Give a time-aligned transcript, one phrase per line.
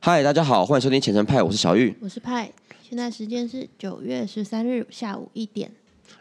[0.00, 1.92] 嗨，大家好，欢迎收听前程派，我是小玉。
[2.00, 2.50] 我是派，
[2.88, 5.72] 现在时间是九月十三日下午一点。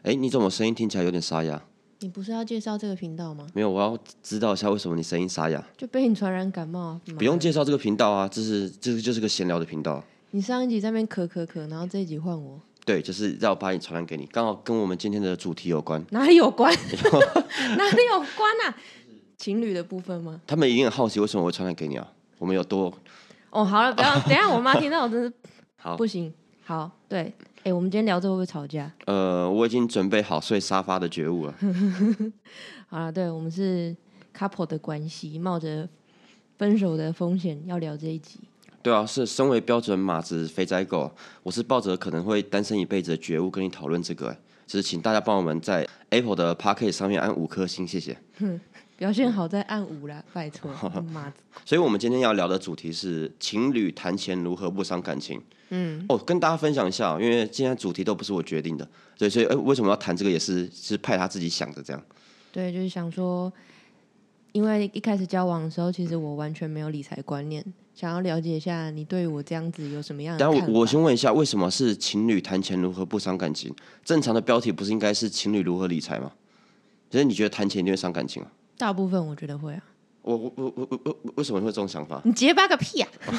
[0.02, 1.62] 哎，你怎么声音听起来有点沙哑？
[2.00, 3.48] 你不是要介绍这个频道吗？
[3.54, 5.64] 没有，我要知道一下为什么你声音沙哑。
[5.78, 7.02] 就被你传染感冒啊？
[7.20, 10.04] 不用介绍这个频道啊，这是这个就是个闲聊的频道。
[10.32, 12.60] 你上一集在那边咳咳咳，然后这一集换我。
[12.84, 16.04] 对，就是要把你传染给你，刚好跟我们今天的主题有关。
[16.10, 16.74] 哪里有关？
[17.78, 18.76] 哪里有关啊？
[19.38, 20.42] 情侣的部分吗？
[20.48, 22.12] 他们一定很好奇为什么会传染给你啊？
[22.40, 22.92] 我们有多？
[23.50, 25.32] 哦，好了，不要， 等下我妈听到我真是
[25.78, 26.34] 好不行。
[26.64, 28.92] 好，对，哎，我们今天聊这会不会吵架？
[29.06, 31.56] 呃，我已经准备好睡沙发的觉悟了。
[32.90, 33.96] 好了，对我们是
[34.38, 35.88] couple 的关系，冒着
[36.58, 38.40] 分手的风险要聊这一集。
[38.84, 41.10] 对啊，是身为标准马子肥仔狗，
[41.44, 44.28] 我是抱着可能会单身一辈子的觉悟跟你讨论这个。
[44.28, 48.18] 哎，就是请大家帮我们在 Apple 的 Park 上面按五颗星，谢谢。
[48.98, 50.72] 表现好再按五啦，拜托。
[51.64, 55.40] 所以，我们今天要聊的主题是情侣谈钱如何不伤感情。
[55.70, 62.02] 嗯，哦，跟大家分享一下，因为今天主题都不是我决定的，所以，所以，哎，为什么要谈这个，也是是派他自己想的这样。
[62.52, 63.54] 对，就是想说，
[64.54, 70.40] 因为一开始交往的时候，其实我完全没有理财观念，想要了解一下你对我这样子有什么样的。
[70.40, 73.72] 但我我先问一下，为什么是情侣谈钱如何不伤感情？
[74.04, 76.32] 正常的标题不是应该是情侣如何理财吗？
[77.12, 78.52] 其实你觉得谈钱一定会伤感情啊？
[78.78, 79.82] 大部分我觉得会啊，
[80.22, 82.22] 我我我我我我为什么会这种想法？
[82.26, 83.10] 你结巴个屁啊！
[83.30, 83.38] 会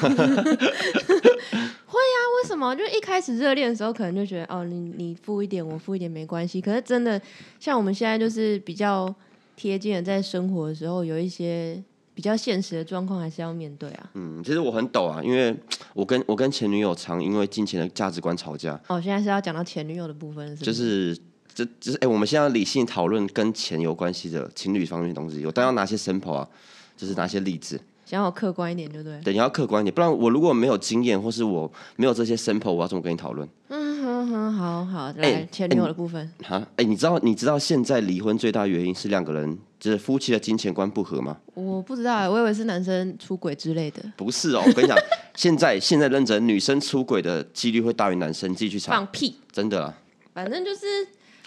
[1.99, 2.75] 啊，为什么？
[2.75, 6.59] 就一开始热恋的时候，可能就觉得哦，你你付一点，我付一点没关系。
[6.59, 7.21] 可是真的
[7.59, 9.13] 像我们现在就是比较
[9.55, 11.81] 贴近的，在生活的时候，有一些
[12.13, 14.09] 比较现实的状况，还是要面对啊。
[14.15, 15.55] 嗯，其实我很抖啊，因为
[15.93, 18.79] 我跟我跟前女友常因为金钱的价值观吵架。
[18.87, 21.17] 哦，现在是要讲到前女友的部分，就是。
[21.59, 26.47] 这就是哎，我们现在理性讨论跟钱有关系的情侣方面的东西，我当然要拿些 sample 啊，
[26.95, 29.19] 就是拿些例子，想要客观一点，对不对？
[29.21, 33.45] 对，你要客观一点，不然我如果没有经验，或是我没有这些 sample，我要怎么跟你讨论？
[33.67, 36.31] 嗯哼哼，好好，来前女友的部分。
[36.43, 41.35] 哈，哎，你知道你知道现在离婚最大原因是两个人就是夫妻的金钱观不合吗？
[41.55, 44.01] 我不知道，我以为是男生出轨之类的。
[44.15, 44.97] 不是哦，我跟你讲，
[45.35, 48.93] 现在现在认真，女生出轨的几率会大于男生，自己去查。
[48.93, 49.35] 放屁！
[49.51, 49.93] 真的啊，
[50.33, 50.79] 反正就是。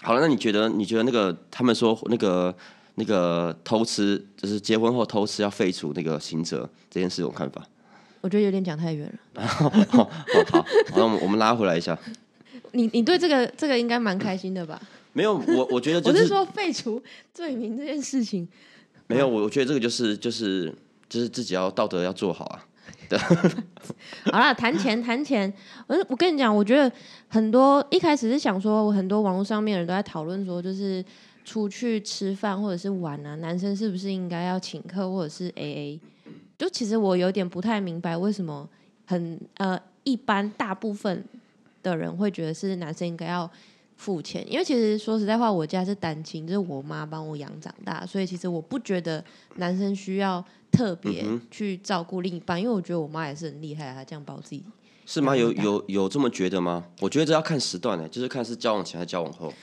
[0.03, 0.69] 好了，那你觉得？
[0.69, 2.53] 你觉得那个他们说那个
[2.95, 7.65] 那个偷吃，就是结婚后偷吃要废除那个刑责这件事，有看法？
[8.21, 9.41] 我觉得有点讲太远了。
[9.47, 10.09] 好，好，
[10.51, 10.65] 好，
[10.95, 11.97] 那我们我们拉回来一下。
[12.73, 14.81] 你你对这个这个应该蛮开心的吧？
[15.13, 17.01] 没有，我我觉得 我是说废除
[17.33, 18.47] 罪名这件事情。
[19.07, 20.73] 没有，我我觉得这个就是就是
[21.07, 22.65] 就是自己要道德要做好啊。
[24.25, 25.51] 好啦，谈钱谈钱，
[25.87, 26.91] 我我跟你讲，我觉得
[27.27, 31.03] 很多一开始是想说，我很多网络上面人都在讨论说，就是
[31.43, 35.99] 出去吃饭或者是玩啊，男生是不是应该要请客或者是 A A？
[36.57, 38.67] 就其实我有点不太明白，为什么
[39.05, 41.23] 很呃一般大部分
[41.81, 43.49] 的人会觉得是男生应该要
[43.97, 49.23] 付钱，因为其实说实在话，我家是单亲，就是我妈帮我养长大，所以其实我不觉得
[49.55, 50.43] 男生需要。
[50.73, 54.63] 特别去照顾另一半，因为我觉得我妈也是很厉害，她这样把我自己
[55.05, 55.35] 是吗？
[55.35, 56.83] 有有有这么觉得吗？
[56.99, 59.53] 我觉得这要看时段呢，就是看是交往前还是交往后。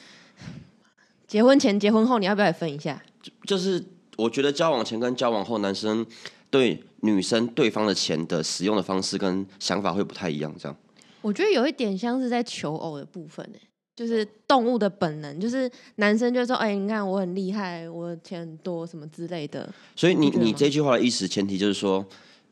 [1.27, 3.03] 结婚前、结婚后，你要不要也分一下？
[3.45, 3.85] 就是
[4.17, 6.07] 我觉得交往前跟交往后，男生
[6.51, 10.55] 对女生对方的钱的使用的方式跟想法会不太一样。
[10.59, 10.77] 这样，
[11.21, 13.59] 我觉得有一点像是在求偶的部分呢。
[14.01, 22.03] 就是动物的本能，就是男生就说：“哎，你看我很厉害，我钱很多，什么之类的。”所以你你这句话的意思前提就是说，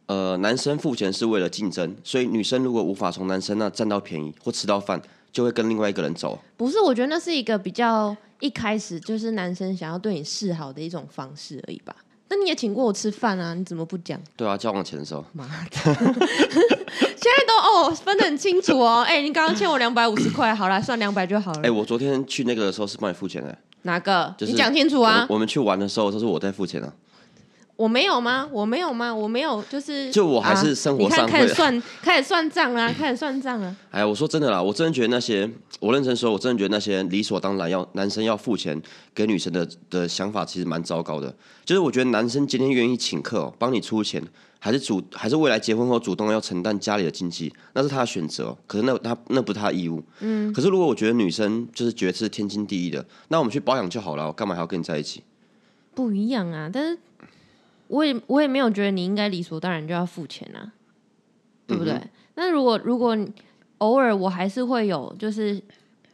[0.04, 5.00] 呃，男生付钱是为了竞争，所以女生如果无法从男生那占到便宜或吃到饭，
[5.32, 6.38] 就会跟另外一个人走。
[6.58, 11.96] 不是，我觉得那是一个比较一开始就是男生想要对你示好的一种方式而已吧。
[12.28, 13.54] 那你也请过我吃饭啊？
[13.54, 14.20] 你怎么不讲？
[14.36, 15.24] 对啊，交往前的时候。
[15.32, 16.14] 妈的！
[17.28, 19.02] 现在都哦分得很清楚哦。
[19.06, 21.60] 哎，你刚刚欠我两百五十块，好了， 算两百就好了。
[21.62, 23.56] 哎，我昨天去那个的时候是帮你付钱的。
[23.82, 24.34] 哪个？
[24.40, 25.26] 你讲清楚啊！
[25.28, 26.90] 我们去玩的时候都是我在付钱啊。
[27.76, 28.48] 我没有吗？
[28.50, 29.14] 我没有吗？
[29.14, 33.76] 我没有，就是就我还是生活上开始算开始算账啊，开始算账啊。
[33.90, 35.48] 哎，我说真的啦，我真的觉得那些
[35.78, 38.80] 我认真说，我真的觉得那些理所当然要男生要付钱
[39.14, 41.32] 给女生的的想法，其实蛮糟糕的。
[41.64, 44.20] 就是我觉得男生今天愿意请客帮你出钱，
[44.58, 48.56] 还是主还是未来结婚后主动要承担家里的经济，那是他的选择。
[48.66, 50.02] 可是那他那不是他的义务。
[50.20, 50.52] 嗯。
[50.52, 55.22] 可是如果我觉得女生就是觉得是天经地义的，那我们去保养就好了，我干嘛还要跟你在一起？
[55.94, 56.98] 不一样啊，但是。
[57.88, 60.74] 我也我也没有觉得你应该理所当然就要付钱啊，
[61.66, 61.98] 对不对？
[62.34, 63.16] 那如果如果
[63.78, 65.58] 偶尔我还是会有就是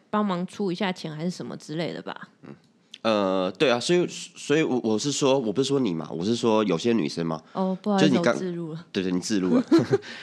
[0.08, 2.28] 帮忙出一下钱还是什么之类的吧。
[2.42, 2.54] 嗯，
[3.04, 8.86] 呃，对啊，所以所以我我是说，我不是说你嘛，我是说有些女生嘛，哦，不好意思，就是你刚自入了。
[8.90, 9.64] 对对，你自录了。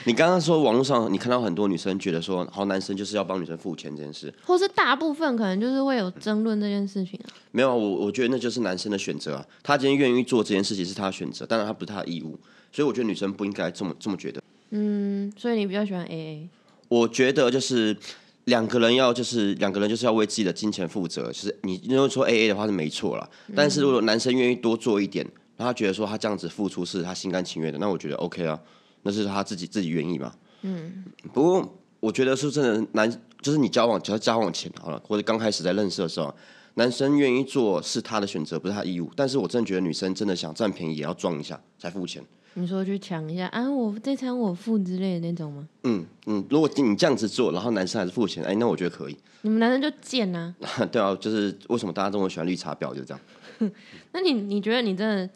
[0.04, 7.30] 你刚刚说网络上你看到很多女生觉得说，好男生就是要帮女生付钱这件事，或是大部分可能就是会有争论这件事情啊。
[7.52, 9.46] 没有啊，我我觉得那就是男生的选择啊。
[9.62, 12.36] 他今天愿意做这件事情是他的选择，当然他不是他的义务，
[12.72, 14.42] 所以我觉得女生不应该这么这么觉得。
[14.70, 16.48] 嗯，所以你比较喜欢 AA。
[16.88, 17.96] 我觉得就是
[18.44, 25.24] 两个人要就是两个人就是要为自己的金钱负责，就是你如果说 A A 的话是没错啦，但是如果男生愿意多做一点，
[25.56, 28.58] 然后他觉得说他这样子付出是他心甘情愿的，那我觉得 OK 啊，
[29.02, 30.32] 那是他自己自己愿意嘛。
[30.62, 33.08] 嗯，不过我觉得是真的男，
[33.40, 36.34] 就是你交往，只要交往前好了，或者刚开始在认识的时候，
[36.74, 39.10] 男生愿意做是他的选择，不是他义务。
[39.14, 42.24] 但是我真的觉得女生真的想占便宜也要装一下才付钱。
[42.54, 45.66] 你说去抢一下啊，我这餐我付之类的那种吗？
[45.84, 49.16] 嗯嗯，如果你这样子做，然后男生还是付钱，哎，那我觉得可以。
[49.40, 50.54] 你们男生就贱呐、
[50.92, 53.20] 对啊，就是为什么大家这么喜欢绿茶婊，就这样。
[54.12, 55.28] 那你你觉得你真的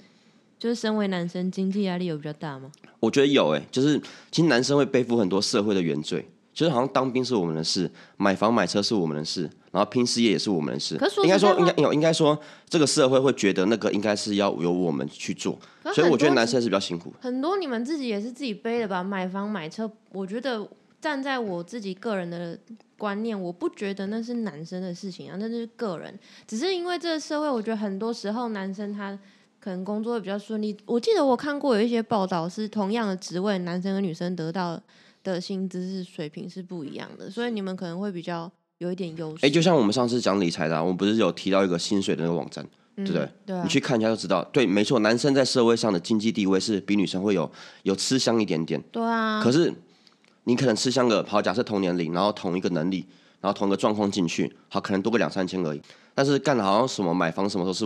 [0.59, 2.71] 就是身为男生，经济压力有比较大吗？
[3.01, 3.99] 我觉得有诶、就是
[4.31, 9.43] 其实男生会背负很多社会的原罪，就是好像当兵是我们的事，买房买车是我们的事，
[9.73, 10.97] 然后拼事业也是我们的事。
[10.97, 12.37] 可是应该说，应该有应该说，
[12.67, 15.59] 这个社会会觉得那个应该是要由我们去做，
[15.95, 17.13] 所以我觉得男生是比较辛苦。
[17.21, 19.05] 很多你们自己也是自己背的吧？
[19.05, 20.67] 买房买车，我觉得
[20.99, 22.59] 站在我自己个人的
[22.97, 26.19] 观念，我不觉得那是男生的事情啊，那是个人。
[26.49, 29.11] 只是因为这个社会，我觉得很多时候男生他
[29.61, 30.75] 可能工作会比较顺利。
[30.87, 34.81] 我记得我看过有一些报道，是同样的职位，男生和女生得到
[35.33, 39.47] 的薪资是水平是不一样的，所以你们可能会比较有一点优势。
[39.47, 43.29] 哎、就像我们上次讲理财的、啊，我们不是有提到一个薪水的那个网站，对不对？
[43.47, 44.45] 对啊你去看一下就知道。
[44.53, 47.51] 对，没错，男生在社会上的经济地位是比女生会有
[47.83, 48.83] 有吃香一点点。
[48.93, 49.73] 对啊，可是
[50.45, 53.07] 你可能吃香个，好，假设同年龄，然后同一个能力，
[53.41, 55.81] 然后同一个状况进去，好，可能多个两三千而已。
[56.15, 57.85] 但是干的好像什么买房什么都是，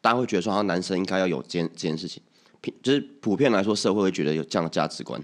[0.00, 2.22] 大家会觉得说，好像男生应该要有这件这件事情，
[2.60, 5.20] 平就是普遍来说，社会会觉得有这样的价值观。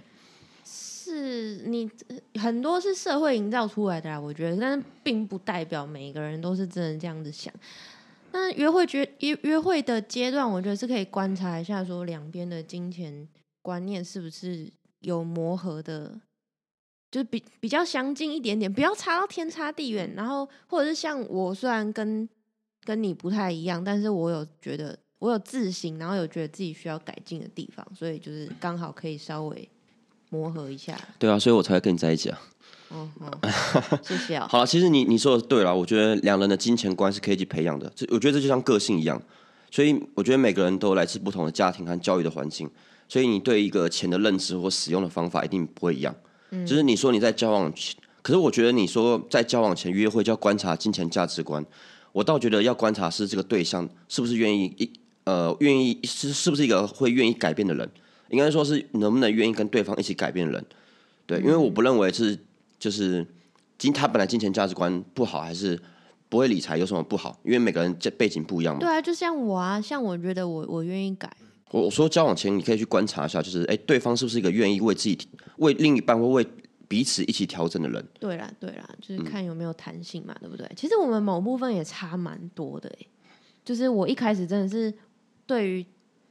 [1.19, 1.91] 是你
[2.35, 7.53] 很多是社会营造出来的啦，我觉得，但是并不代表每个人都是真的这样子想。
[8.31, 13.27] 那约会觉约约会的阶段，我觉得是可以观察一下，说两边的金钱
[13.63, 14.71] 观念是不是
[15.01, 16.21] 有磨合的，
[17.11, 20.13] 就是比比较相近一点点，不要差到天差地远。
[20.15, 22.29] 然后或者是像我，虽然跟
[22.85, 29.69] 跟你不太一样，但是我有觉得我有自省，然后有觉得自己需要改进的地方，所以就是刚好可以稍微
[30.31, 30.99] 磨合一下。
[31.19, 32.41] 对啊，所以我才会跟你在一起啊。
[32.91, 33.31] 嗯嗯，
[34.03, 34.47] 谢谢哦。
[34.49, 37.93] 好了，其实你你说的对了，我觉得两人的金钱观是可以去培养的。
[37.95, 39.21] 这我觉得这就像个性一样，
[39.71, 42.71] 所以我觉得每个人都来自不同的家庭和教育的环境，
[43.07, 46.15] 所以你对一个钱的认知或使用的方法一定不会一样。
[46.51, 51.63] 嗯就是你说你在交往前，可是我觉得你说在交往前约会就要观察金钱价值观，
[52.13, 54.91] 我倒觉得要观察是这个对象是不是愿意一
[55.25, 57.87] 呃愿意是是不是一个会愿意改变的人，
[58.31, 60.65] 应该说是能不能愿意跟对方一起改变人。
[61.27, 62.39] 对，因为我不认为是
[62.79, 63.27] 就是
[63.77, 65.79] 金他本来金钱价值观不好，还是
[66.29, 67.39] 不会理财有什么不好？
[67.45, 68.81] 因为每个人这背景不一样嘛。
[68.81, 71.31] 对啊，就像我啊，像我觉得我我愿意改，
[71.71, 75.19] 我我说交往前你可以去观察一下，就是哎，对方是不是一个愿意为自己、
[75.59, 76.47] 为另一半或为
[76.87, 78.03] 彼此一起调整的人？
[78.19, 80.67] 对啦对啦，嗯就是看有没有弹性嘛，对不对？
[80.75, 83.07] 其实我们某部分也差蛮多的诶，
[83.65, 84.93] 就是我一开始真的是
[85.47, 85.85] 对于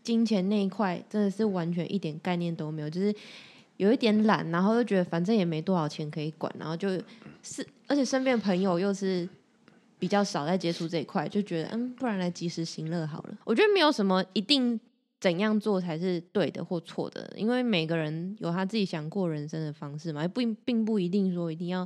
[0.08, 3.14] 金钱那一块真的是完全一点概念都没有，就是
[3.76, 7.04] 有一点懒，然后又觉得反正也没多少钱可以管，然后就是
[7.88, 9.28] 而且身边朋友又是
[10.00, 13.38] 比较少在接触这一块，就觉得嗯，不然来及时行乐好了。
[13.44, 14.80] 我觉得没有什么一定
[15.20, 21.86] 怎样做才是对的或错的，因为每个人有他自己想过人生的方式嘛，也不并不一定说一定要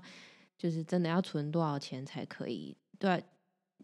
[0.59, 3.23] 就是真的要存多少钱才可以，对、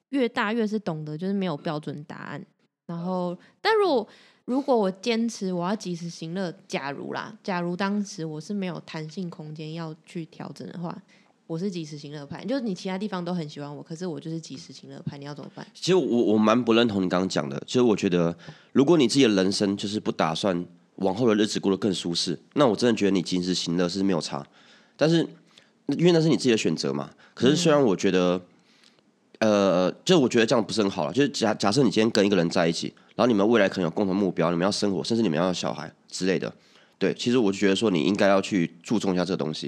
[0.09, 2.45] 越大越是懂得就是没有标准答案。
[2.87, 4.07] 然后，但如果
[4.45, 10.97] 如果我坚持我要及时行乐，假如啦，假如当时我是没有弹性空间要去调整的话，
[11.45, 15.67] 我是及时行乐派，就是你其他地方都很喜欢我，可是我就是及时行乐派，你要怎么办？
[15.73, 18.35] 其实我我蛮不认同你刚刚讲的，就是我觉得
[18.71, 20.65] 如果你自己的人生就是不打算
[20.95, 24.45] 往后的日子过得更舒适，那我真的觉得你及时行乐是没有差。
[24.95, 25.27] 但是
[25.87, 27.09] 因为那是你自己的选择嘛。
[27.33, 28.41] 可是虽然我觉得，
[29.39, 31.13] 呃，就我觉得这样不是很好了。
[31.13, 36.51] 就是假假设你今天跟一个人在一起，然后你们未来可能有共同目标，你们要生活，甚至你们要有小孩之类的。
[36.97, 39.67] 对，其实我就觉得说你应该要去注重一下这个东西，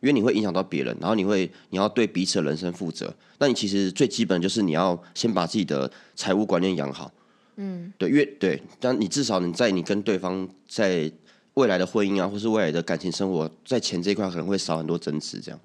[0.00, 3.14] 因为你会影响到别人，然后你会你要对彼此的人生负责。
[3.38, 7.12] 那你其实最基本就是你要先把自己的财务观念养好。
[7.56, 11.08] 嗯，对，因为对，但你至少你在你跟对方在
[11.54, 15.60] 未来的婚姻啊，或是未来的感情生活，在钱这一块可能会少很多争执，这样。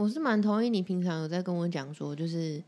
[0.00, 2.58] 我是蛮同意你平常有在跟我讲说，就是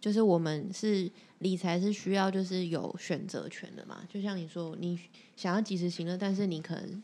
[0.00, 4.98] 就是我们是理财是需要就是有选择权的嘛，就像你说，你
[5.36, 7.00] 想要及时行乐，但是你可能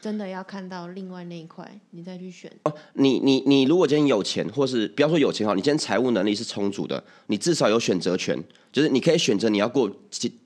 [0.00, 2.48] 真的要看到另外那一块，你再去选。
[2.62, 9.90] 哦你你你如果今天有钱，或是不要说有钱哈，你今天财务能力是充足的，你至少有选择权，就是你可以选择你要过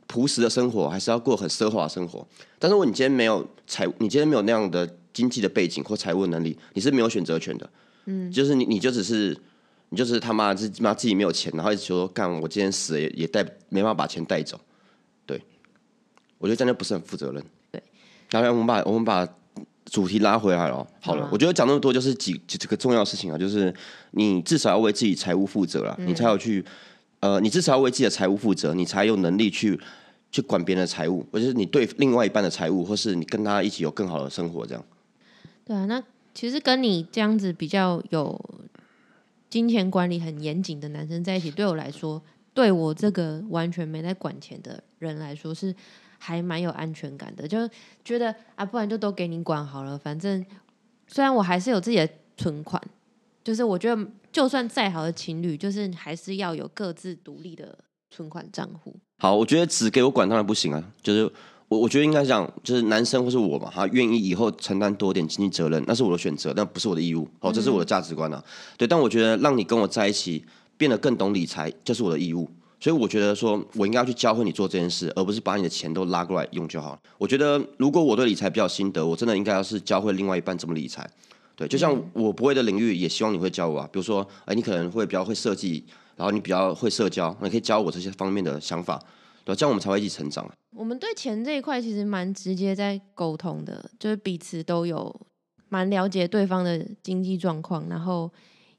[0.06, 2.26] 朴实的生活，还是要过很奢华的生活。
[2.58, 7.68] 但是如果你今天没有财，你今天没有那样的经济的背景或财务能力，你是没有选择权的。
[8.10, 9.36] 嗯，就是你你就只是
[9.90, 14.58] 你就是他妈自妈自己没有钱，然后一直说干我今天死了也也带没办法把钱带走。
[15.26, 15.40] 对，
[16.38, 17.44] 我觉得这样就不是很负责任。
[17.70, 17.82] 对，
[18.30, 19.28] 然后我们把我们把
[19.84, 20.86] 主题拉回来了。
[21.02, 23.72] 好了，我觉得讲那么多就是几几这个重要事情啊，就是
[24.12, 26.64] 你至少要为自己财务负责了，你才有去
[27.20, 29.78] 呃，你至少要为自己的财务负责，你才有能力去
[30.30, 34.84] 去管别人的财务，或者是你对另外一半的财务，或是你跟他一起有更好的生活这样。
[35.66, 36.02] 对啊，那
[36.38, 38.40] 其实跟你这样子比较有
[39.50, 42.22] 金钱管理很严谨的男生在一起，对我来说，
[42.54, 45.74] 对我这个完全没在管钱的人来说，是
[46.16, 47.48] 还蛮有安全感的。
[47.48, 47.68] 就
[48.04, 49.98] 觉得啊，不然就都给你管好了。
[49.98, 50.46] 反正
[51.08, 52.80] 虽然我还是有自己的存款，
[53.42, 57.76] 就是我觉得就算再好的情侣，就是还是要有各自独立的
[58.10, 58.94] 存款账户。
[59.18, 61.32] 好，我觉得只给我管当然不行啊，就是
[61.68, 67.28] 我我觉得应该讲，就是男生或是我嘛，他愿意以后承担多点经济责任，那是我的选择，那不是我的义务。
[67.40, 68.42] 哦，这是我的价值观啊。
[68.76, 70.42] 对，但我觉得让你跟我在一起，
[70.76, 72.48] 变得更懂理财，就是我的义务。
[72.80, 76.98] 所以我觉得说，我应该要去教会你做这件事，而不是把你的钱都拉过来用就好了。
[77.18, 81.04] 我觉得，如果我对理财比较心得，我真的应该要是教会另外一半怎么理财。
[81.56, 83.88] 对，就像我不会的领域，也希望你会教我啊。
[83.92, 85.84] 比如说，哎，你可能会比较会设计，
[86.16, 89.02] 然后你比较会社交，你可以教我这些方面的想法，
[89.48, 90.46] 对，这样我们才会一起成长。
[90.76, 95.26] 我们对钱这一块其实蛮直接在沟通的，就是彼此都有
[95.70, 98.30] 蛮了解对方的经济状况，然后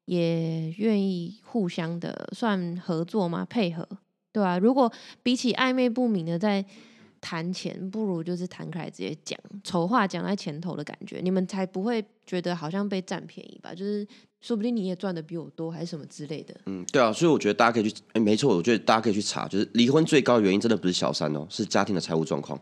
[0.06, 3.90] 也愿意互相的算合作嘛，配合，
[4.32, 6.64] 对吧、如果比起暧昧不明的在
[7.20, 13.74] 谈钱，不如就是谈开来直接讲，丑话讲在前头的感觉，你们才不会觉得好像被占便宜吧？
[13.74, 14.08] 就是
[14.42, 16.56] 说不定你也赚的比我多，还是什么之类的。
[16.66, 22.60] 嗯，对啊，所以我觉得大家可以去，哎，没错，我觉得大家可以去查，就是离婚最高的原因真的不是小三哦，是家庭的财务状况。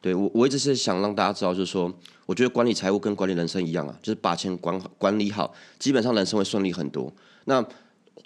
[0.00, 1.92] 对我，我一直是想让大家知道，就是说，
[2.26, 7.12] 我觉得管理财务跟管理人生一样啊，就是把钱管好管理好，基本上人生会顺利很多。
[7.44, 7.64] 那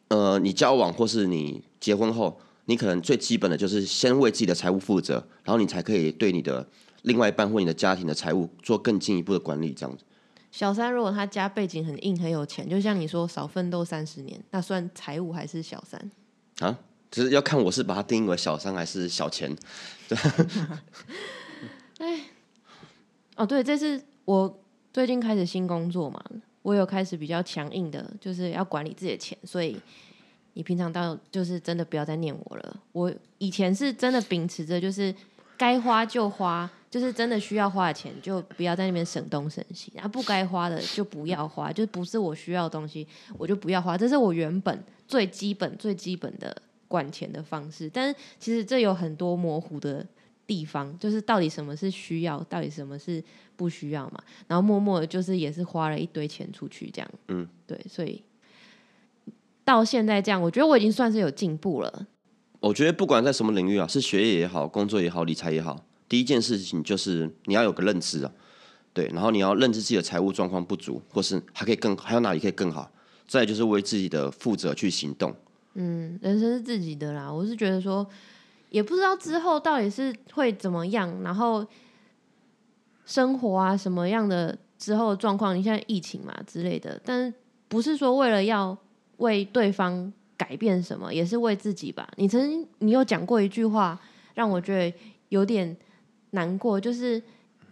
[0.08, 6.66] 呃，你交往或是你结婚后，你可能最基本的就是先为自己的财务负责，然后你才可以对你的
[7.02, 10.02] 另外一半或你的家庭的财务做更进一步的管理，这样子。
[10.56, 16.10] 小三如果他家背景很硬很有钱，就像你说少奋斗三十年，那算财务还是小三？
[16.60, 16.78] 啊，
[17.10, 19.54] 就是要看我是把它定义为小三还是小钱。
[23.36, 24.58] 哦，对，这是我
[24.94, 26.24] 最近开始新工作嘛，
[26.62, 29.78] 我有开始比较强硬的，就是要管理自己的钱，所以
[30.54, 32.80] 你平常到就是真的不要再念我了。
[32.92, 35.14] 我以前是真的秉持着就是
[35.58, 46.56] 该花就花，就是真的需要花的钱就不要在那边省东省西，然后不该花的就不要花，就不是我需要的东西我就不要花，这是我原本最基本最基本的
[46.88, 47.90] 管钱的方式。
[47.92, 50.06] 但是其实这有很多模糊的
[50.46, 53.22] 地方，就是到底什么是需要，到底什么是
[53.56, 54.22] 不需要嘛？
[54.46, 57.10] 然后默默的，就是也是花了一堆钱出去这样。
[57.28, 58.22] 嗯，对，所以
[59.64, 62.06] 到现在这样，我觉得我已经算是有进步了。
[62.60, 68.32] 我觉得不管在什么领域啊，是学业也好，工作也好，理财也好，第一件事情就是你要有个认知啊，
[68.92, 72.90] 对，然后你要认知自己的财务状况不足，或是还可以更还有哪里可以更好，
[73.26, 75.34] 再就是为自己的负责去行动。
[75.74, 77.30] 嗯，人生是自己的啦。
[77.30, 78.06] 我是觉得说，
[78.70, 81.66] 也不知道之后到底是会怎么样，然后
[83.04, 87.34] 生活啊什么样的之后状况，你现在疫情嘛之类的，但是
[87.68, 88.76] 不是说为了要
[89.18, 92.08] 为对方改变什么，也是为自己吧。
[92.16, 94.00] 你曾经你有讲过一句话，
[94.34, 94.96] 让我觉得
[95.28, 95.76] 有点
[96.30, 97.22] 难过，就是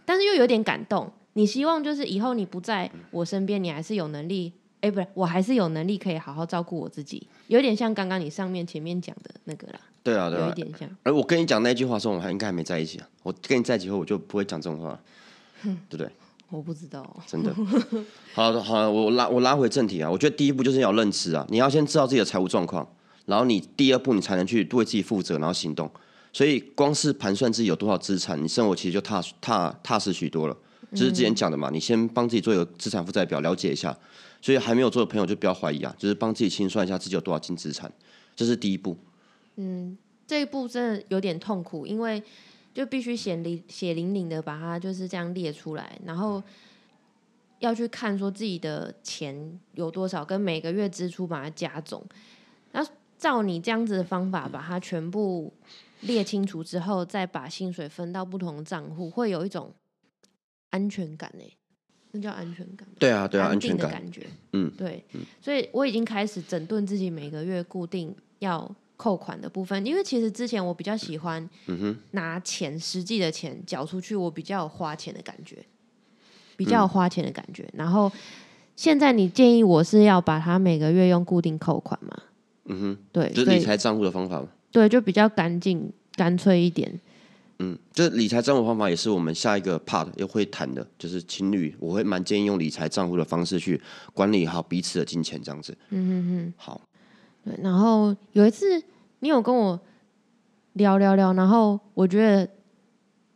[0.05, 1.11] 但是又有点感动。
[1.33, 4.53] 你希望就是以后你不在我身边，你还是有能力。
[4.81, 10.53] 哎，不是，我还是有能力可以好好照顾我自己，有点像刚刚你上面前面讲的那个啦，对啊，对啊有一。
[10.55, 10.87] 点像。
[11.03, 13.09] 而我跟你讲那句话的时候，我还应该还没在一起啊。
[13.23, 14.99] 我跟你在一起后，我就不会讲这种话，
[15.63, 16.07] 对不对？
[16.49, 17.51] 我不知道，真的。
[18.33, 20.09] 好的，好的，我拉我拉回正题啊。
[20.09, 22.87] 我觉得第一步就是要认知啊，你要先知道自己的财务状况，
[23.25, 25.89] 然后你第二步你才能去为自己负责，然后行动。
[26.35, 30.57] 所以光是盘算自己有多少资产，你生活其实就踏踏踏实许多了。
[30.91, 33.97] 就是之前讲的嘛，你先帮自己做一个资产负债表，了解一下。
[34.41, 37.89] 所以还没有做的朋友就不要怀疑啊，就是帮自己清算一下自己有多少净资产，
[38.35, 38.97] 这是第一步。
[39.55, 42.21] 嗯这一步真的有点痛苦，因为
[42.73, 46.43] 就必须血淋血淋淋的把它就是这样列出来，然后
[47.59, 52.05] 要去看说自己的钱有多少，跟每个月支出把它加总。
[52.73, 55.51] 那这照你这样子的方法把它全部
[56.01, 59.73] 列清楚之后，再把薪水分到不同的账户，会有一种
[60.69, 61.53] 安全感诶、
[62.11, 62.95] 那叫安全感吗。
[62.99, 64.27] 对啊，对啊，安全感，的感觉。
[64.53, 65.03] 嗯，对，
[65.41, 75.65] 所以我已经开始整顿自己每个月固定要扣款的部分，因为其实之前我比较喜欢嗯拿钱实际的钱缴出去，我比较有花钱的感觉，
[76.55, 77.67] 比嗯较有花钱的感觉。
[77.73, 78.11] 然后
[78.75, 82.23] 现在你建议我是要把它每个月用固定扣款嘛？
[82.65, 84.47] 嗯哼，对，就是理财账户的方法嘛。
[84.75, 86.99] 对就比较干净干脆一点。
[87.59, 93.79] 嗯，这理财账户方法也是我们下一个 part 又会谈的，就是情侣，我会蛮建议用理财账户的方式去
[94.13, 95.71] 管理好彼此的金钱，这样子。
[95.91, 96.53] 嗯嗯嗯。
[96.57, 96.81] 好，
[97.45, 98.83] 对，然后有一次
[99.19, 99.79] 你有跟我
[100.73, 102.45] 聊聊聊，然后我觉得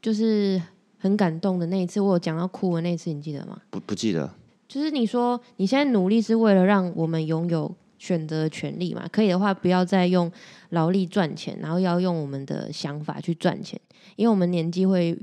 [0.01, 0.61] 就是
[0.97, 3.61] 很感动的那一次，我有讲到哭的那一次，你记得吗？
[3.69, 4.29] 不不记得，
[4.67, 9.07] 就是你说你现在努力是为了让我们拥有选择权利嘛？
[9.11, 10.31] 可以的话，不要再用
[10.71, 13.79] 劳力赚钱，然后要用我们的想法去赚钱，
[14.15, 15.15] 因为我们年纪会。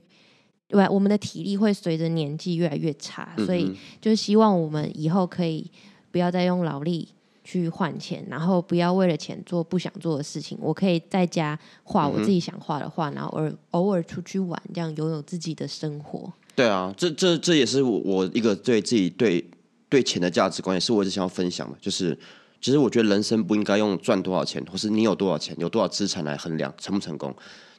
[0.69, 5.71] 对，我们的体力会随着年纪越来越差，所以嗯就是希望我们以后可以
[6.11, 7.09] 不要再用劳力
[7.45, 10.59] 去换钱，然后不要为了钱做不想做的事情。
[10.61, 16.33] 我可以在家画我自己想画的画，然后偶尔偶尔出去玩，这样拥有自己的生活。
[16.57, 19.49] 对啊，这这这也是我我一个对自己对
[19.89, 22.19] 对钱的价值观，也是我一直想要分享的，就是
[22.67, 27.33] 其实我觉得人生不应该用赚多少钱，或是你有多少钱、有多少资产来衡量成不成功。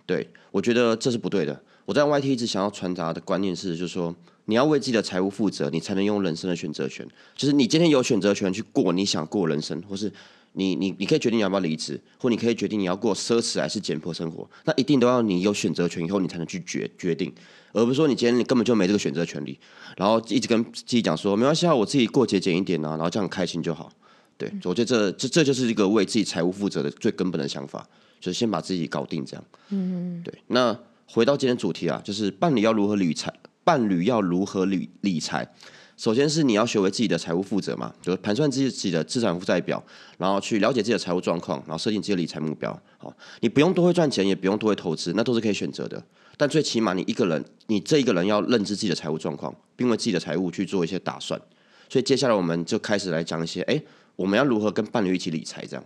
[0.05, 1.61] 对我觉得这是不对的。
[1.83, 4.15] 我在 YT 一直想要传达的观念是，就是说
[4.45, 7.05] 你要为自己的财务负责，你才能用人生的选择权。
[7.35, 10.09] 就是你今天有选择权去过你想过人生，或是
[10.53, 14.49] 你你你可以决定要不要离职，或你可以决定你要过奢侈还是简朴生活。
[14.63, 17.29] 那一定都要你有选择权以后，你才能去决决定，
[17.73, 19.59] 而不是说你今天你根本就没这个选择权利，
[19.97, 23.91] 然后一直跟自己讲说没关系啊，我自己过节俭一点啊，然后这样开心就好。
[24.37, 27.87] 对，我觉得这这这就是一个为自己财务负责的最根本的想法，
[28.19, 29.43] 就是先把自己搞定这样。
[29.69, 30.33] 嗯，对。
[30.47, 30.77] 那
[31.07, 35.51] 回到今天主题啊，就是伴侣要如何理财，伴侣要如何理理财。
[35.97, 39.83] 首先是你要学会自己的财务负责嘛，就是盘算自己自己的资产负债表，
[40.19, 42.79] 然后去了解自己的财务状况，然后设定自己的理财目标。
[42.99, 46.03] 好，你不用多会赚钱，也不用多会投资，那都是可以选择的。
[46.37, 51.41] 但最起码你一个人，你这一个人要认知自己的财务状况，并为自己的财务去做一些打算。
[51.89, 53.81] 所以接下来我们就开始来讲一些，哎，
[54.17, 55.85] 我们要如何跟伴侣一起理财这样。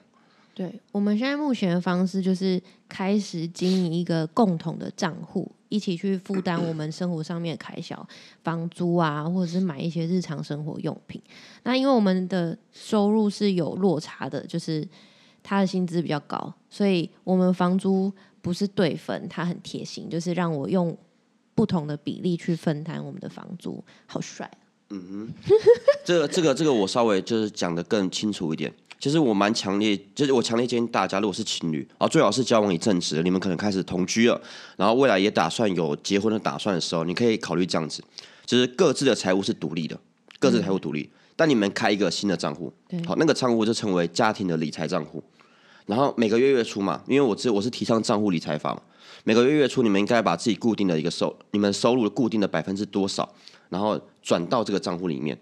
[0.53, 8.05] 对，我们现在目前的方式就是开始经营一个共同的账户，一起去负担我们生活上面的开销，
[8.43, 11.21] 房租啊，或者是买一些日常生活用品。
[11.63, 14.85] 那因为我们的收入是有落差的，就是
[15.41, 20.95] 他的薪资比较高，所以我们房租不是对分，他很贴心，就是让我用
[21.55, 24.51] 不同的比例去分摊我们的房租，好帅！
[26.03, 28.73] 这个这个这个我稍微就是讲的更清楚一点。
[28.99, 34.39] 其实我蛮强烈，就是我强烈建议大家，如果是情侣啊，最好是交往一阵子，你们可能开始同居了，
[34.77, 38.03] 然后未来也打算有结婚的打算的时候，你可以考虑这样子，
[38.45, 39.99] 就是各自的财务是独立的，
[40.37, 43.03] 各自财务独立，但你们开一个新的账户，对。
[43.03, 45.23] 好，那个账户就称为家庭的理财账户，
[45.87, 48.81] 然后每个月月初嘛，因为我知我是提倡账户理财法嘛，
[49.23, 53.27] 每个月月初你们应该把自己固定的一个收，你们收入的固定的百分之多少，
[53.69, 55.37] 然后转到这个账户里面，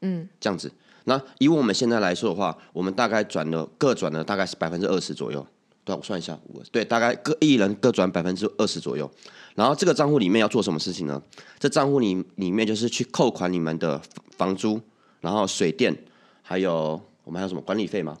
[0.00, 0.70] 嗯，这样子。
[1.04, 5.46] 那以我们现在来说的话，我们大概转了各转了大概是百分之二十左右。
[5.84, 9.08] 对，我算一下，五对，大概各一人各转百分之二十左右。
[9.54, 11.22] 然后这个账户里面要做什么事情呢？
[11.60, 14.00] 这账户里里面就是去扣款你们的
[14.36, 14.80] 房租，
[15.20, 15.96] 然后水电，
[16.42, 18.18] 还有我们还有什么管理费吗？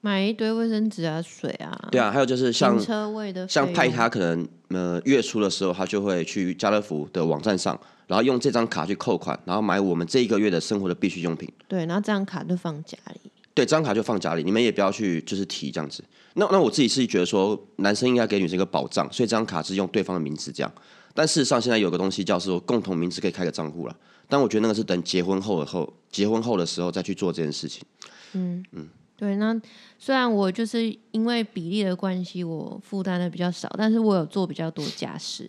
[0.00, 11.50] 买一堆卫生纸啊、水啊，对啊，还有就是像车位的像派他可能呃月初的时候，他就会去家乐福的网站上，然后用这张卡去扣款，然后买我们这一个月的生活的必需用品。
[11.68, 13.30] 对，然后这张卡就放家里。
[13.54, 16.02] 对，这张卡就放家里，你们也不要去就是提这样子。
[16.34, 20.72] 那那我自己是觉得说，男生应该给女生一个保障，所以这张卡是用对方的名字这样。
[21.14, 23.96] 但事实上，现在有个东西叫做共同名字可以开个账户了，
[24.28, 27.84] 但我觉得那个是等结婚后的后结婚后的时候再去做这件事情。
[28.32, 29.56] 嗯嗯对，那
[29.96, 35.48] 虽然我就是因为比例的关系，我负担的比较少，但是我有做比较多家事，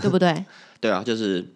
[0.00, 0.44] 对不对？
[0.80, 1.46] 对啊，就是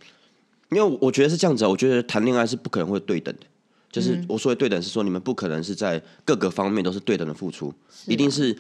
[0.70, 3.42] 因为我觉得是这样子啊，我觉得谈恋爱是不可能会对等的。
[3.90, 7.72] 就是我说的对等是说，你们不可能是在各个方面都是对等的付出，
[8.06, 8.54] 一定是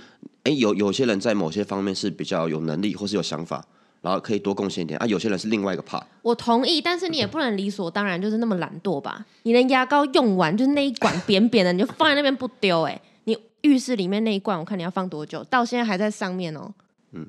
[0.44, 3.62] 哎有有些人在某些方面是比较有能力或是有想法，
[4.00, 6.02] 然后可以多贡献一点啊，有些人是另外一个 part。
[6.22, 9.26] 我同意，但是你也不能理所当然就是那么懒惰吧？
[9.42, 15.44] 你的牙膏用完就是那一管扁扁的，你就放在那边不丢、哎，你浴室里面那一罐，我看你要放多久？
[15.44, 16.72] 到现在还在上面哦。
[17.12, 17.26] 嗯，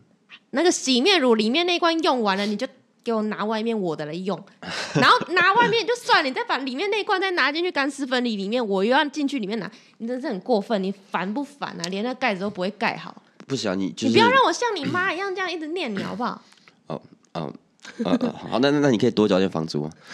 [0.51, 2.65] 那个洗面乳里面那一罐用完了，你就
[3.03, 4.39] 给我拿外面我的来用，
[4.95, 11.83] 然后拿外面就算了，你再把里面那罐再拿进去干湿分离里面，我又要进去里面拿，你真是很过分，你烦不烦啊？
[11.89, 16.41] 连那盖子都不会盖好，不行啊，你就是你不要让我像你妈一样这样一直念你好不好？
[16.87, 17.01] 哦
[17.33, 17.53] 哦。
[18.49, 19.89] 好，那那那你可以多交点房租啊。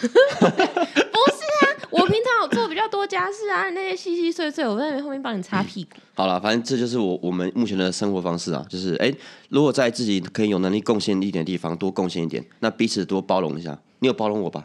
[1.98, 5.90] 我平常有做比较多家事啊，那些细细碎碎，我在后面帮你擦屁股。
[6.14, 9.12] 好了，反正这就是我我们目前的生活方式啊，就是哎、
[9.48, 13.78] 如果在自己可以有能力贡献一点的地方多贡献一点，那彼此多包容一下。
[14.00, 14.64] 你有包容我吧？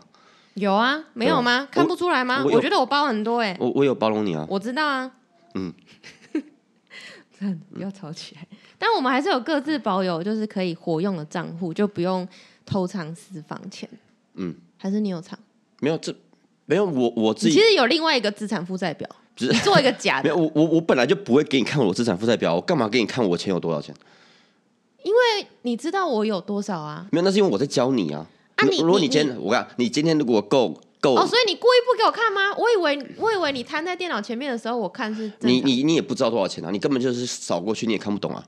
[0.55, 1.67] 有啊，没有吗？
[1.71, 2.43] 看不出来吗？
[2.45, 4.45] 我觉得我包很多哎、我我有包容你啊。
[4.49, 5.09] 我知道啊。
[5.55, 5.73] 嗯，
[7.39, 8.45] 真的不要吵起来。
[8.77, 12.27] 但我们还是有各自保有就是可以活用的账户，就不用
[12.65, 13.87] 偷藏私房钱。
[14.33, 15.39] 嗯，还是你有藏？
[15.79, 16.13] 没有这
[16.65, 23.93] 没有我我自己其实有另外一个资产负债表，只是你做一个假 没有，我我我本来就不会给你看我资产负债表，我干嘛给你看我钱有多少钱？
[25.03, 27.07] 因为你知道我有多少啊。
[27.11, 28.25] 没有，那是因为我在教你啊。
[28.55, 32.55] 啊你如如果你你今天我讲你今天如果够够，哦，所以你故意不给我看吗？
[32.55, 38.45] 我以为我以为你摊在电脑前面的时候，我看是你你你也不知道多少钱啊，你根本就是扫过去你也看不懂啊。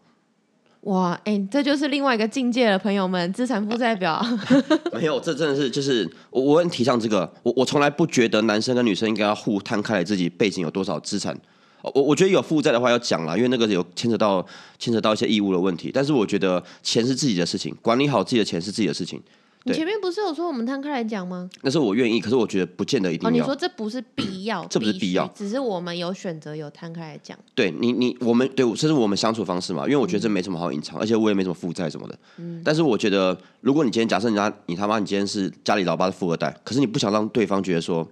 [0.83, 4.21] 哇，哎、这就是另外一个境界了，朋友们，资产负债表。
[4.91, 11.33] 没有，这真的是就是我我很提倡这个，我我从来不觉得男生跟女生应该要互摊开来自己背景有多少资产。
[11.81, 14.45] 哦我我觉得有负债的话要讲啦，因为那个有牵扯到
[14.79, 15.91] 牵扯到一些义务的问题。
[15.93, 19.25] 但是我觉得钱是自己的事情，管理好自己的钱是自己的事情，对
[19.65, 21.49] 你前面不是有说我们摊开来讲吗？
[21.61, 23.45] 那是我愿意，可是我觉得不见得一哦，你定要。
[23.45, 27.37] 说这不是必 要，这不是必要须只是我们有选择有摊开来讲。
[27.55, 32.19] 对你你我们对，这是我们相处方式嘛，因为我觉得这没什么好隐藏，而且我也没什么负债什么的。
[32.37, 38.05] 嗯但是我觉得，如果你今天假设你家你他妈你今天是家里老爸的富二代，可是你不想让对方觉得说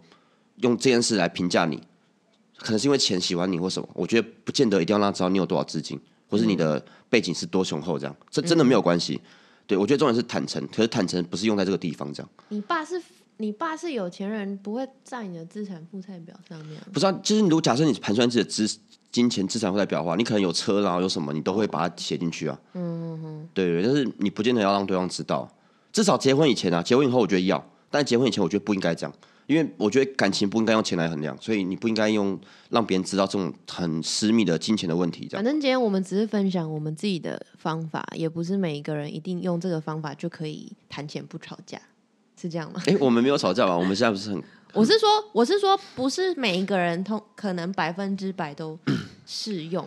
[0.58, 1.82] 用这件事来评价你，
[2.58, 9.20] 可能是因为钱喜欢你或什么，我觉得不见得一定要让他知道你有多少资金，或是你的背景是多雄厚，这样这真的没有关系。
[9.68, 12.30] 对我觉得重点是坦诚，可是坦诚不是用在这个地方这样。
[12.50, 13.02] 你爸是
[13.38, 16.88] 你爸是有钱人，不会在你的资产负债表上面啊。
[16.94, 18.80] 不是啊，就是如果假设你盘算自己的资
[19.12, 22.60] 金钱资产负债表的话，你可能有车，然后有什么，你都会把它写进去啊。
[22.74, 25.50] 嗯嗯对对，但是你不见得要让对方知道，
[25.92, 29.14] 至少结婚以前啊，结婚以后我觉得要，但结婚以前我觉得不应该这样，
[29.52, 35.44] 因为我觉得感情不应该用钱来衡量，所以你不应该用让别人知道这种很私密的金钱的问题这样。
[35.44, 41.80] 反正今天我们只是分享我们自己的方法，也不是每一个人一定用这个方法就可以谈钱不吵架，
[42.40, 42.82] 是这样吗？
[42.88, 43.78] 哎，我们没有吵架吧？
[43.78, 44.42] 我们现在不是很
[44.74, 48.80] 我是说，我是说，不是每一个人通可能百分之百都
[49.26, 49.86] 适用。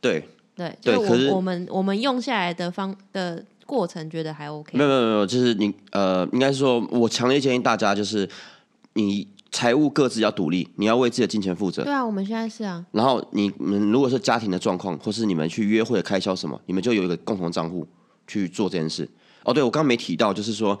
[0.00, 4.82] 对，对，对就是我我们我们用下来的方的过程，觉得还 OK 没。
[4.82, 8.28] 有没有没有，就是你呃，应该是说，我强烈建议大家就是
[8.98, 11.84] 你财务各自要独立，你要为自己的金钱负责。
[11.84, 17.86] 对啊，我们现在是啊，然后你们如果是家庭的状况，或是你们去约会的开销什么，你们就有一个共同账户
[18.26, 19.08] 去做这件事。
[19.44, 20.76] 哦，对我刚刚没提到，就是说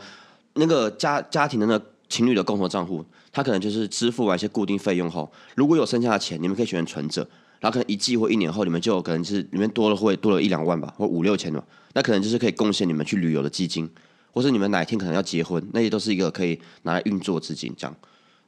[0.54, 7.22] 那个家家庭的那个情侣的共同账户，他可能就是支付完一些固定费用后，如果有剩下的钱，你们可以选择存着，
[7.60, 13.88] 然后可能一季或一年后，你们就有可能是里面多了会多了一两万吧，或五六千吧，那可能就是可以贡献你们去旅游的基金，
[14.32, 17.96] 或是你们哪一天可能要结婚，那些都是一个可以拿来运作资金，这样。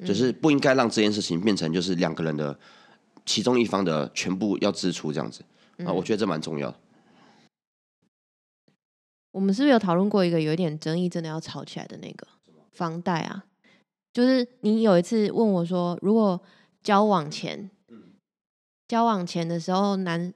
[0.03, 2.59] 就是不应该让这件事情变成就是两个人的
[3.27, 5.45] 其中一方的全部要支出这样子
[5.85, 6.77] 啊，我觉得这蛮重要的。
[9.33, 12.27] 我们是不是有讨论过一个有一点争议，真的要吵起来的那个
[12.73, 13.45] 房贷啊？
[14.15, 16.41] 就是你有一次问我说，如果
[16.83, 17.71] 交往前，
[18.89, 20.33] 交往前的时候男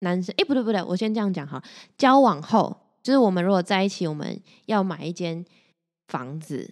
[0.00, 1.64] 男生，哎、不对不对，我先这样讲哈，
[1.96, 2.76] 交往后，
[3.08, 5.42] 就是我们如果在一起，我们要买一间
[6.08, 6.70] 房子，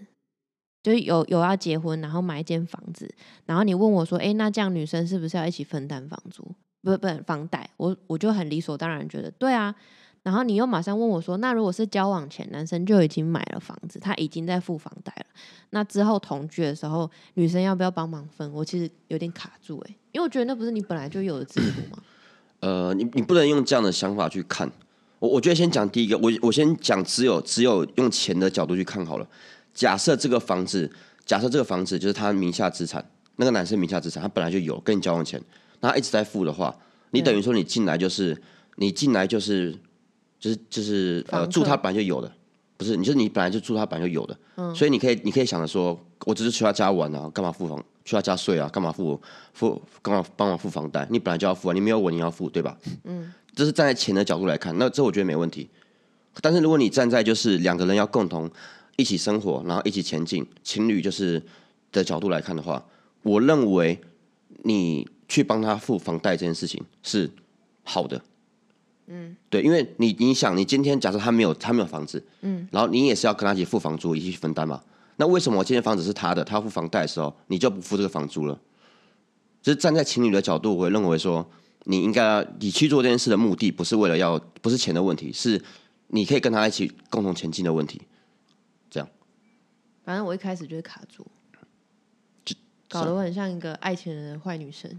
[0.82, 3.10] 就是有有要结婚，然后买一间房子，
[3.46, 6.46] 然后你问我说，哎、那这样女生是不是要一起分担房租？
[6.82, 9.74] 不是不是房贷，我我就很理所当然觉得对啊。
[10.24, 15.26] 然后你又马上问我说，那如果是交往前男生就已经买了房子，他已经在付房贷了，
[15.70, 18.52] 那之后同居的时候，女生要不要帮忙分？
[18.52, 22.02] 我其实有点卡住哎、因为我觉得那不是你本来就有的制度吗？
[22.60, 24.70] 呃，你你不能用这样的想法去看。
[25.26, 29.26] 我我觉得先讲第一个，我我先讲只有只有用钱的角度去看好了。
[29.74, 30.90] 假设这个房子，
[31.24, 33.04] 假设这个房子就是他名下资产，
[33.36, 35.42] 那个男生名下资产，他本来就有，跟你交往前，
[35.80, 36.74] 那他一直在付的话，
[37.10, 38.40] 你等于说你进来就是
[38.76, 39.76] 你进来就是
[40.38, 42.32] 就是就是呃住他本来就有的，
[42.76, 44.38] 不是，你就是你本来就住他本来就有的，
[44.74, 47.84] 所以你可以你可以想着说，我只是去他家玩啊，干嘛付房？
[48.04, 49.20] 去他家睡啊，干嘛付
[49.52, 51.04] 付干嘛帮忙付房贷？
[51.10, 52.78] 你本来就要付啊，你没有我你要付对吧？
[53.02, 55.68] 嗯，这是站在钱的角度来看，那这我觉得没问题。
[56.42, 58.48] 但是如果你站在就是两个人要共同
[58.96, 61.42] 一起生活，然后一起前进，情侣就是
[61.90, 62.84] 的角度来看的话，
[63.22, 63.98] 我认为
[64.62, 67.30] 你去帮他付房贷这件事情是
[67.82, 68.20] 好的，
[69.06, 74.82] 嗯，对，因为你你想，你今天假设他没有他没有房子，嗯，然后你也是要跟他一起付房租，一起分担嘛。
[75.16, 78.60] 那为什么我今天房子是他的，他要付房贷的时候，你就不付这个房租了？
[79.62, 81.48] 就是站在情侣的角度，我会认为说，
[81.88, 85.62] 你应该你去做这件事的目的，不是为了要不是钱的问题，是
[86.08, 88.02] 你可以跟他一起共同前进的问题。
[88.90, 89.08] 这样，
[90.04, 91.26] 反正我一开始就是卡住，
[92.88, 94.90] 搞得我很像一个爱钱人的坏女生。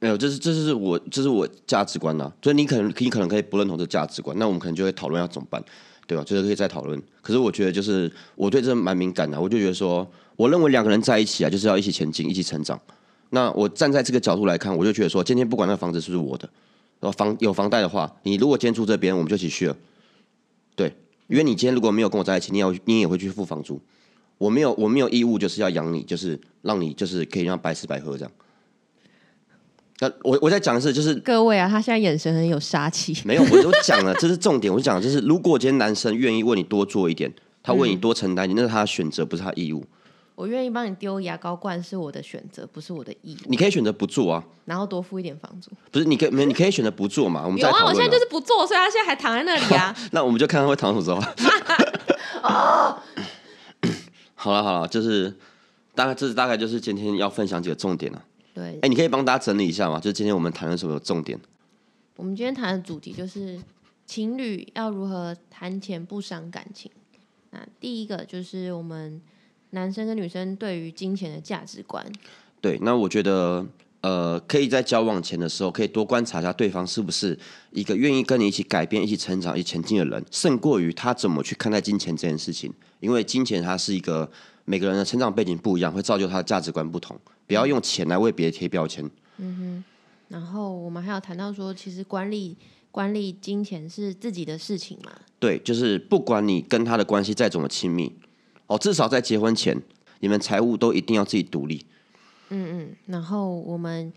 [0.00, 5.60] 没有，这是这是我这是我价值观呐，所以你可能你可能可以不认同这价值观，那我们可能就会讨论要怎么办，
[6.06, 6.22] 对吧？
[6.22, 7.02] 就是可以再讨论。
[7.20, 12.80] 可是我觉得就是我对这蛮敏感的，我就觉得说，我认为两个人在一起啊，就是要一起前进，一起成长。
[13.30, 16.48] 那我站在这个角度来看，我就觉得说，今天不管那房子是不是我的，
[17.00, 19.76] 然后房有房贷的话，你如果今天住这边，我们就一起去了。
[20.74, 20.94] 对，
[21.26, 23.80] 因为你今天如果没有跟我在一起，你要你也会去付房租，
[24.38, 28.32] 我没有我没有义务就是要养你，就是让你就是可以让白吃白喝这样。
[30.00, 33.16] 那我我在讲的是，就是各位啊，他现在眼神很有杀气。
[33.24, 34.70] 没有，我都讲了，这是重点。
[34.72, 37.30] 我就讲，就是如果今天男生愿意为你多做一点，
[37.64, 39.84] 他为你多承担那是他的选择，不是他义务。
[40.38, 43.48] 我愿意帮你丢牙膏罐，是我的选择，不是我的义务。
[43.48, 45.68] 你可以选择不做啊，然后多付一点房租。
[45.90, 47.42] 不是，你可以没，你可以选择不做嘛。
[47.44, 49.92] 我们有啊，我现在就就是不做，所以他现在还躺在那里啊。
[50.12, 51.20] 那我们就看他会躺什么时候。
[54.36, 55.36] 好了好了，就是
[55.96, 58.24] 大概这是大概就是今天要分享几个重点了。
[58.54, 59.98] 对，哎，你可以帮大家整理一下吗？
[59.98, 61.36] 就是今天我们谈论什么重点？
[62.14, 63.60] 我们今天谈的主题就是
[64.06, 66.88] 情侣要如何谈钱不伤感情。
[67.50, 69.20] 那第一个就是我们
[69.70, 72.04] 男生跟女生对于金钱的价值观。
[72.60, 73.64] 对，那我觉得
[74.00, 77.38] 呃，可以在交往前的时候，可以多观察一下对方是不是
[77.70, 82.72] 一个愿意跟你一起改变、一起成长、一起前进的人，胜过于他怎么去看待金钱这件事情。
[83.00, 84.28] 因为金钱它是一个
[84.64, 87.16] 每个人的成长背景不一样，会造就他的价值观不同。
[87.46, 89.08] 不要用钱来为别人贴标签。
[89.36, 89.84] 嗯哼。
[90.28, 92.56] 然后我们还有谈到说，其实管理
[92.90, 95.12] 管理金钱是自己的事情嘛。
[95.38, 98.12] 对，就是不管你跟他的关系再怎么亲密，
[98.68, 99.76] 哦，至少在结婚前，
[100.20, 101.84] 你们财务都一定要自己独立。
[102.50, 102.96] 嗯嗯。
[103.06, 104.12] 然后我们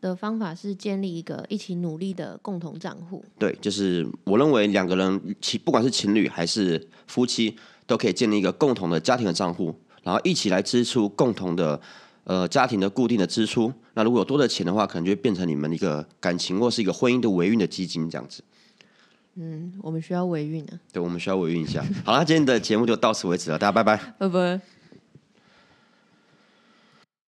[0.00, 3.24] 的方法是建立一个一起努力的共同账户。
[3.38, 11.80] 对，就是我认为两个人情不管是情侣还是夫妻，都可以建立一个共同的家庭的账户，然后一起来支出共同的
[12.24, 13.72] 呃家庭的固定的支出。
[13.94, 18.42] 那如果有多的钱的话，可能就会变成你们一个感情或是一个婚姻的维运的基金这样子。
[19.36, 20.78] 嗯，我们需要维运啊。
[20.92, 21.82] 对，我们需要维运一下。
[22.04, 23.96] 好了，今天的节目就到此为止了，大家拜拜。
[24.18, 24.60] 拜拜。